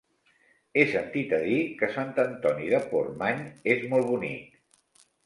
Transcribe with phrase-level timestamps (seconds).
[0.77, 4.57] He sentit a dir que Sant Antoni de Portmany és molt bonic.